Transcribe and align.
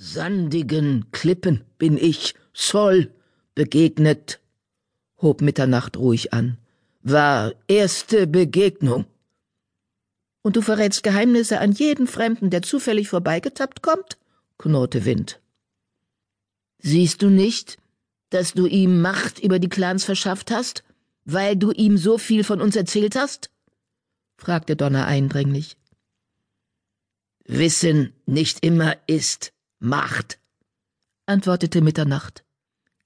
sandigen 0.00 1.12
Klippen 1.12 1.62
bin 1.76 1.98
ich, 1.98 2.34
Sol, 2.54 3.12
begegnet, 3.54 4.40
hob 5.20 5.42
Mitternacht 5.42 5.98
ruhig 5.98 6.32
an. 6.32 6.56
War 7.02 7.52
erste 7.68 8.26
Begegnung. 8.26 9.04
Und 10.42 10.56
du 10.56 10.62
verrätst 10.62 11.02
Geheimnisse 11.02 11.60
an 11.60 11.72
jeden 11.72 12.06
Fremden, 12.06 12.48
der 12.48 12.62
zufällig 12.62 13.08
vorbeigetappt 13.08 13.82
kommt? 13.82 14.16
knurrte 14.56 15.04
Wind. 15.04 15.40
Siehst 16.78 17.20
du 17.20 17.28
nicht, 17.28 17.76
dass 18.30 18.54
du 18.54 18.66
ihm 18.66 19.02
Macht 19.02 19.38
über 19.38 19.58
die 19.58 19.68
Clans 19.68 20.04
verschafft 20.04 20.50
hast, 20.50 20.82
weil 21.26 21.56
du 21.56 21.72
ihm 21.72 21.98
so 21.98 22.16
viel 22.16 22.42
von 22.42 22.62
uns 22.62 22.74
erzählt 22.74 23.16
hast? 23.16 23.50
fragte 24.38 24.76
Donner 24.76 25.06
eindringlich. 25.06 25.76
Wissen 27.44 28.14
nicht 28.24 28.64
immer 28.64 28.96
ist 29.06 29.52
Macht, 29.80 30.38
antwortete 31.24 31.80
Mitternacht. 31.80 32.44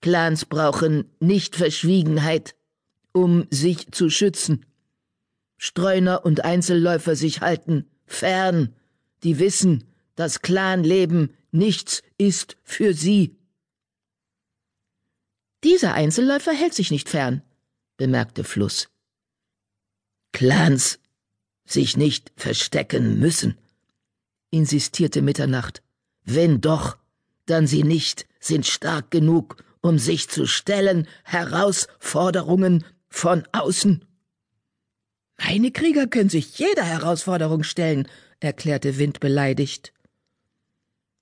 Clans 0.00 0.44
brauchen 0.44 1.08
nicht 1.20 1.54
Verschwiegenheit, 1.54 2.56
um 3.12 3.46
sich 3.50 3.92
zu 3.92 4.10
schützen. 4.10 4.66
Streuner 5.56 6.24
und 6.24 6.44
Einzelläufer 6.44 7.14
sich 7.14 7.40
halten 7.40 7.88
fern, 8.06 8.74
die 9.22 9.38
wissen, 9.38 9.84
dass 10.16 10.42
Clanleben 10.42 11.36
nichts 11.52 12.02
ist 12.18 12.56
für 12.64 12.92
sie. 12.92 13.36
Dieser 15.62 15.94
Einzelläufer 15.94 16.52
hält 16.52 16.74
sich 16.74 16.90
nicht 16.90 17.08
fern, 17.08 17.40
bemerkte 17.96 18.42
Fluss. 18.42 18.88
Clans 20.32 20.98
sich 21.64 21.96
nicht 21.96 22.32
verstecken 22.36 23.20
müssen, 23.20 23.56
insistierte 24.50 25.22
Mitternacht. 25.22 25.83
Wenn 26.24 26.60
doch, 26.60 26.96
dann 27.46 27.66
sie 27.66 27.82
nicht 27.82 28.26
sind 28.40 28.66
stark 28.66 29.10
genug, 29.10 29.62
um 29.80 29.98
sich 29.98 30.28
zu 30.28 30.46
stellen 30.46 31.06
Herausforderungen 31.24 32.84
von 33.08 33.44
außen. 33.52 34.04
Meine 35.38 35.70
Krieger 35.70 36.06
können 36.06 36.30
sich 36.30 36.58
jeder 36.58 36.84
Herausforderung 36.84 37.62
stellen, 37.62 38.08
erklärte 38.40 38.98
Wind 38.98 39.20
beleidigt. 39.20 39.92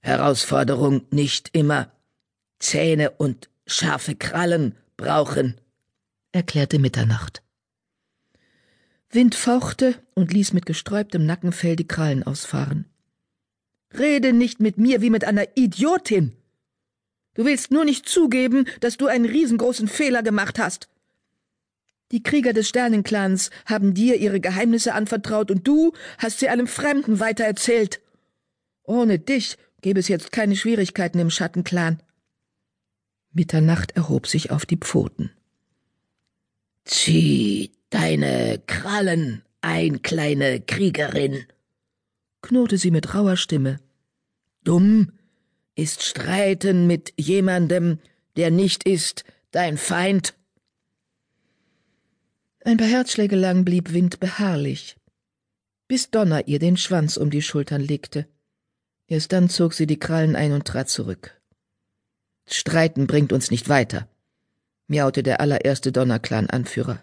Herausforderung 0.00 1.06
nicht 1.10 1.50
immer 1.52 1.92
Zähne 2.58 3.10
und 3.10 3.48
scharfe 3.66 4.14
Krallen 4.14 4.76
brauchen, 4.96 5.60
erklärte 6.32 6.78
Mitternacht. 6.78 7.42
Wind 9.10 9.34
fauchte 9.34 9.94
und 10.14 10.32
ließ 10.32 10.52
mit 10.52 10.66
gesträubtem 10.66 11.26
Nackenfell 11.26 11.76
die 11.76 11.86
Krallen 11.86 12.22
ausfahren. 12.22 12.86
Rede 13.98 14.32
nicht 14.32 14.60
mit 14.60 14.78
mir 14.78 15.00
wie 15.00 15.10
mit 15.10 15.24
einer 15.24 15.46
Idiotin. 15.54 16.32
Du 17.34 17.44
willst 17.44 17.70
nur 17.70 17.84
nicht 17.84 18.08
zugeben, 18.08 18.66
dass 18.80 18.96
du 18.96 19.06
einen 19.06 19.24
riesengroßen 19.24 19.88
Fehler 19.88 20.22
gemacht 20.22 20.58
hast. 20.58 20.88
Die 22.10 22.22
Krieger 22.22 22.52
des 22.52 22.68
Sternenclans 22.68 23.50
haben 23.64 23.94
dir 23.94 24.16
ihre 24.16 24.38
Geheimnisse 24.38 24.92
anvertraut 24.92 25.50
und 25.50 25.66
du 25.66 25.92
hast 26.18 26.40
sie 26.40 26.48
einem 26.48 26.66
Fremden 26.66 27.20
weitererzählt. 27.20 28.00
Ohne 28.82 29.18
dich 29.18 29.56
gäbe 29.80 30.00
es 30.00 30.08
jetzt 30.08 30.30
keine 30.30 30.54
Schwierigkeiten 30.54 31.18
im 31.18 31.30
Schattenclan. 31.30 32.02
Mitternacht 33.32 33.92
erhob 33.92 34.26
sich 34.26 34.50
auf 34.50 34.66
die 34.66 34.76
Pfoten. 34.76 35.30
Zieh 36.84 37.72
deine 37.88 38.60
Krallen 38.66 39.42
ein, 39.62 40.02
kleine 40.02 40.60
Kriegerin, 40.60 41.46
knurrte 42.42 42.76
sie 42.76 42.90
mit 42.90 43.14
rauer 43.14 43.36
Stimme. 43.36 43.80
Dumm 44.64 45.12
ist 45.74 46.02
Streiten 46.02 46.86
mit 46.86 47.14
jemandem, 47.16 47.98
der 48.36 48.50
nicht 48.50 48.84
ist 48.84 49.24
dein 49.50 49.78
Feind. 49.78 50.34
Ein 52.64 52.76
paar 52.76 52.86
Herzschläge 52.86 53.36
lang 53.36 53.64
blieb 53.64 53.92
Wind 53.92 54.20
beharrlich, 54.20 54.96
bis 55.88 56.10
Donner 56.10 56.46
ihr 56.46 56.58
den 56.58 56.76
Schwanz 56.76 57.16
um 57.16 57.30
die 57.30 57.42
Schultern 57.42 57.80
legte. 57.80 58.28
Erst 59.08 59.32
dann 59.32 59.48
zog 59.48 59.74
sie 59.74 59.86
die 59.86 59.98
Krallen 59.98 60.36
ein 60.36 60.52
und 60.52 60.66
trat 60.66 60.88
zurück. 60.88 61.40
Streiten 62.46 63.06
bringt 63.06 63.32
uns 63.32 63.50
nicht 63.50 63.68
weiter, 63.68 64.08
miaute 64.86 65.22
der 65.22 65.40
allererste 65.40 65.92
Donnerclan-Anführer. 65.92 67.02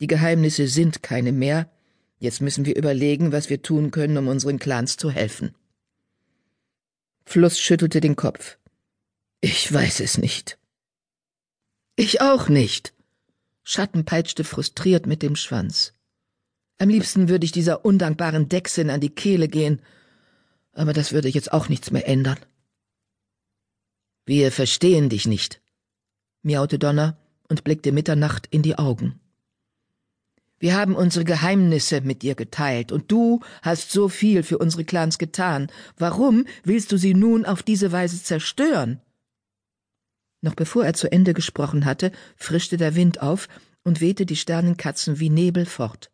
Die 0.00 0.06
Geheimnisse 0.06 0.68
sind 0.68 1.02
keine 1.02 1.32
mehr, 1.32 1.70
Jetzt 2.24 2.40
müssen 2.40 2.64
wir 2.64 2.74
überlegen, 2.74 3.32
was 3.32 3.50
wir 3.50 3.60
tun 3.60 3.90
können, 3.90 4.16
um 4.16 4.28
unseren 4.28 4.58
Clans 4.58 4.96
zu 4.96 5.10
helfen. 5.10 5.54
Fluss 7.26 7.60
schüttelte 7.60 8.00
den 8.00 8.16
Kopf. 8.16 8.56
Ich 9.42 9.70
weiß 9.70 10.00
es 10.00 10.16
nicht. 10.16 10.58
Ich 11.96 12.22
auch 12.22 12.48
nicht. 12.48 12.94
Schatten 13.62 14.06
peitschte 14.06 14.42
frustriert 14.42 15.06
mit 15.06 15.22
dem 15.22 15.36
Schwanz. 15.36 15.92
Am 16.78 16.88
liebsten 16.88 17.28
würde 17.28 17.44
ich 17.44 17.52
dieser 17.52 17.84
undankbaren 17.84 18.48
Dexin 18.48 18.88
an 18.88 19.02
die 19.02 19.14
Kehle 19.14 19.48
gehen, 19.48 19.82
aber 20.72 20.94
das 20.94 21.12
würde 21.12 21.28
jetzt 21.28 21.52
auch 21.52 21.68
nichts 21.68 21.90
mehr 21.90 22.08
ändern. 22.08 22.38
Wir 24.24 24.50
verstehen 24.50 25.10
dich 25.10 25.26
nicht, 25.26 25.60
miaute 26.40 26.78
Donner 26.78 27.18
und 27.50 27.64
blickte 27.64 27.92
Mitternacht 27.92 28.46
in 28.46 28.62
die 28.62 28.78
Augen. 28.78 29.20
Wir 30.58 30.76
haben 30.76 30.94
unsere 30.94 31.24
Geheimnisse 31.24 32.00
mit 32.00 32.22
dir 32.22 32.34
geteilt, 32.34 32.92
und 32.92 33.10
du 33.10 33.40
hast 33.62 33.90
so 33.90 34.08
viel 34.08 34.42
für 34.42 34.58
unsere 34.58 34.84
Clans 34.84 35.18
getan. 35.18 35.70
Warum 35.98 36.46
willst 36.62 36.92
du 36.92 36.96
sie 36.96 37.14
nun 37.14 37.44
auf 37.44 37.62
diese 37.62 37.92
Weise 37.92 38.22
zerstören? 38.22 39.00
Noch 40.40 40.54
bevor 40.54 40.84
er 40.84 40.94
zu 40.94 41.10
Ende 41.10 41.34
gesprochen 41.34 41.84
hatte, 41.84 42.12
frischte 42.36 42.76
der 42.76 42.94
Wind 42.94 43.20
auf 43.20 43.48
und 43.82 44.00
wehte 44.00 44.26
die 44.26 44.36
Sternenkatzen 44.36 45.18
wie 45.18 45.30
Nebel 45.30 45.66
fort. 45.66 46.10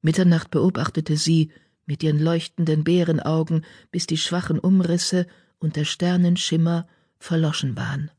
Mitternacht 0.00 0.50
beobachtete 0.50 1.16
sie 1.16 1.50
mit 1.86 2.02
ihren 2.02 2.18
leuchtenden 2.18 2.84
Bärenaugen, 2.84 3.64
bis 3.90 4.06
die 4.06 4.16
schwachen 4.16 4.58
Umrisse 4.58 5.26
und 5.58 5.76
der 5.76 5.84
Sternenschimmer 5.84 6.86
verloschen 7.18 7.76
waren. 7.76 8.10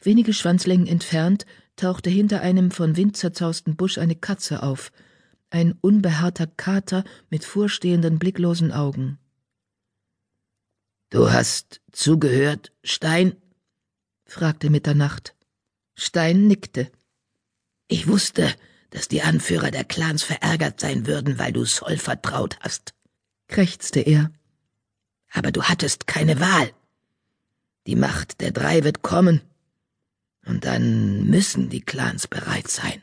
Wenige 0.00 0.32
Schwanzlängen 0.32 0.86
entfernt 0.86 1.46
tauchte 1.82 2.10
hinter 2.10 2.42
einem 2.42 2.70
von 2.70 2.96
Wind 2.96 3.16
zerzausten 3.16 3.74
Busch 3.74 3.98
eine 3.98 4.14
Katze 4.14 4.62
auf, 4.62 4.92
ein 5.50 5.72
unbehaarter 5.80 6.46
Kater 6.46 7.02
mit 7.28 7.44
vorstehenden 7.44 8.20
blicklosen 8.20 8.70
Augen. 8.70 9.18
Du 11.10 11.32
hast 11.32 11.80
zugehört, 11.90 12.72
Stein? 12.84 13.34
fragte 14.24 14.70
Mitternacht. 14.70 15.34
Stein 15.96 16.46
nickte. 16.46 16.90
Ich 17.88 18.06
wusste, 18.06 18.54
dass 18.90 19.08
die 19.08 19.22
Anführer 19.22 19.72
der 19.72 19.84
Clans 19.84 20.22
verärgert 20.22 20.78
sein 20.78 21.08
würden, 21.08 21.38
weil 21.40 21.52
du 21.52 21.64
Sol 21.64 21.96
vertraut 21.96 22.58
hast, 22.60 22.94
krächzte 23.48 23.98
er. 24.00 24.30
Aber 25.32 25.50
du 25.50 25.64
hattest 25.64 26.06
keine 26.06 26.38
Wahl. 26.38 26.70
Die 27.88 27.96
Macht 27.96 28.40
der 28.40 28.52
drei 28.52 28.84
wird 28.84 29.02
kommen, 29.02 29.40
und 30.46 30.64
dann 30.64 31.24
müssen 31.28 31.68
die 31.68 31.80
Clans 31.80 32.26
bereit 32.26 32.68
sein. 32.68 33.02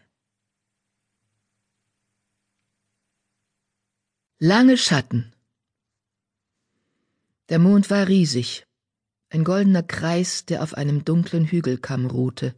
Lange 4.39 4.77
Schatten. 4.77 5.33
Der 7.49 7.59
Mond 7.59 7.89
war 7.89 8.07
riesig, 8.07 8.65
ein 9.29 9.43
goldener 9.43 9.83
Kreis, 9.83 10.45
der 10.45 10.63
auf 10.63 10.75
einem 10.75 11.03
dunklen 11.03 11.45
Hügelkamm 11.45 12.05
ruhte. 12.05 12.55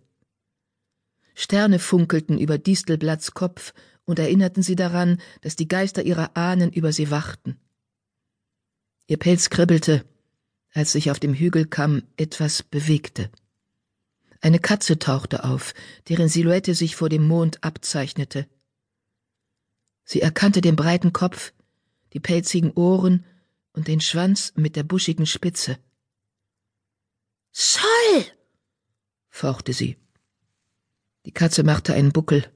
Sterne 1.34 1.80
funkelten 1.80 2.38
über 2.38 2.58
Distelblatts 2.58 3.34
Kopf 3.34 3.74
und 4.06 4.20
erinnerten 4.20 4.64
sie 4.64 4.75
daran, 4.75 5.22
dass 5.41 5.56
die 5.56 5.68
Geister 5.68 6.03
ihrer 6.03 6.36
Ahnen 6.38 6.72
über 6.72 6.91
sie 6.91 7.09
wachten. 7.09 7.58
Ihr 9.08 9.18
Pelz 9.18 9.50
kribbelte, 9.50 10.06
als 10.73 10.91
sich 10.91 11.09
auf 11.09 11.20
dem 11.20 11.34
Hügelkamm 11.34 12.03
etwas 12.17 12.64
bewegte. 12.64 13.32
Eine 14.41 14.59
Katze 14.59 14.97
tauchte 14.97 15.43
auf, 15.43 15.76
deren 16.09 16.28
Silhouette 16.28 16.73
sich 16.73 16.96
vor 16.96 17.09
dem 17.09 17.28
Mond 17.28 17.64
abzeichnete. 17.64 18.47
Sie 20.03 20.22
erkannte 20.22 20.61
den 20.61 20.76
breiten 20.76 21.14
Kopf, 21.14 21.53
die 22.14 22.20
pelzigen 22.20 22.72
Ohren 22.72 23.23
und 23.73 23.88
den 23.88 24.02
Schwanz 24.02 24.53
mit 24.55 24.76
der 24.76 24.84
buschigen 24.84 25.28
Spitze. 25.28 25.78
Soll! 27.52 28.26
fauchte 29.29 29.73
sie. 29.73 29.97
Die 31.26 31.32
Katze 31.32 31.64
machte 31.64 31.94
einen 31.94 32.11
Buckel, 32.11 32.52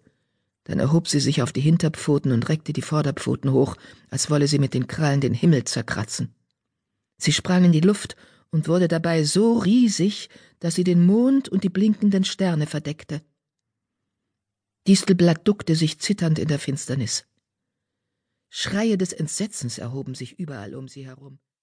dann 0.64 0.80
erhob 0.80 1.08
sie 1.08 1.20
sich 1.20 1.44
auf 1.44 1.54
die 1.54 1.62
Hinterpfoten 1.62 2.32
und 2.32 2.50
reckte 2.50 2.74
die 2.74 2.82
Vorderpfoten 2.82 3.52
hoch, 3.52 3.76
als 4.10 4.32
wolle 4.32 4.48
sie 4.48 4.58
mit 4.58 4.74
den 4.74 4.88
Krallen 4.88 5.22
den 5.22 5.36
Himmel 5.36 5.66
zerkratzen. 5.66 6.34
Sie 7.18 7.32
sprang 7.32 7.64
in 7.64 7.72
die 7.72 7.82
Luft 7.82 8.16
und 8.56 8.70
wurde 8.70 8.88
dabei 8.88 9.26
so 9.26 9.58
riesig, 9.58 10.30
dass 10.62 10.76
sie 10.76 10.86
den 10.86 11.06
Mond 11.06 11.50
und 11.50 11.66
die 11.66 11.70
blinkenden 11.70 12.24
Sterne 12.24 12.68
verdeckte. 12.68 13.22
Distelblatt 14.88 15.46
duckte 15.46 15.76
sich 15.76 16.00
zitternd 16.00 16.40
in 16.40 16.48
der 16.48 16.58
Finsternis. 16.58 17.26
Schreie 18.50 18.98
des 18.98 19.12
Entsetzens 19.12 19.78
erhoben 19.78 20.16
sich 20.16 20.40
überall 20.40 20.74
um 20.74 20.88
sie 20.88 21.06
herum. 21.06 21.40